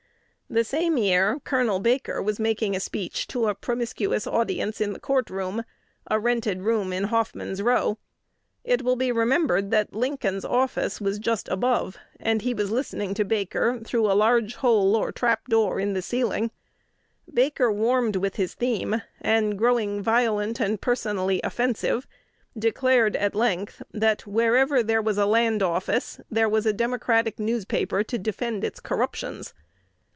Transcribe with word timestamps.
The 0.53 0.65
same 0.65 0.97
year, 0.97 1.39
Col. 1.45 1.79
Baker 1.79 2.21
was 2.21 2.37
making 2.37 2.75
a 2.75 2.81
speech 2.81 3.25
to 3.27 3.47
a 3.47 3.55
promiscuous 3.55 4.27
audience 4.27 4.81
in 4.81 4.91
the 4.91 4.99
court 4.99 5.29
room, 5.29 5.63
"a 6.07 6.19
rented 6.19 6.63
room 6.63 6.91
in 6.91 7.05
Hoffman's 7.05 7.61
Row." 7.61 7.97
It 8.65 8.81
will 8.83 8.97
be 8.97 9.13
remembered 9.13 9.71
that 9.71 9.93
Lincoln's 9.95 10.43
office 10.43 10.99
was 10.99 11.19
just 11.19 11.47
above, 11.47 11.97
and 12.19 12.41
he 12.41 12.53
was 12.53 12.69
listening 12.69 13.13
to 13.13 13.23
Baker 13.23 13.79
through 13.79 14.11
a 14.11 14.11
large 14.11 14.55
hole 14.55 14.93
or 14.97 15.13
trap 15.13 15.47
door 15.47 15.79
in 15.79 15.93
the 15.93 16.01
ceiling. 16.01 16.51
Baker 17.33 17.71
warmed 17.71 18.17
with 18.17 18.35
his 18.35 18.53
theme, 18.53 19.01
and, 19.21 19.57
growing 19.57 20.01
violent 20.03 20.59
and 20.59 20.81
personally 20.81 21.39
offensive, 21.45 22.05
declared 22.59 23.15
at 23.15 23.35
length, 23.35 23.81
"that 23.93 24.27
wherever 24.27 24.83
there 24.83 25.01
was 25.01 25.17
a 25.17 25.25
land 25.25 25.63
office, 25.63 26.19
there 26.29 26.49
was 26.49 26.65
a 26.65 26.73
Democratic 26.73 27.39
newspaper 27.39 28.03
to 28.03 28.17
defend 28.17 28.65
its 28.65 28.81
corruptions." 28.81 29.53